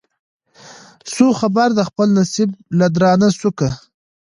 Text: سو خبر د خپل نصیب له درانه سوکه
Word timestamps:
سو 1.13 1.25
خبر 1.39 1.67
د 1.75 1.79
خپل 1.89 2.07
نصیب 2.19 2.49
له 2.79 2.87
درانه 2.95 3.27
سوکه 3.39 3.69